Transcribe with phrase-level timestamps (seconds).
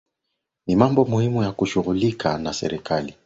[0.67, 3.15] Ni mambo muhimu ya kushughulikiwa na serikali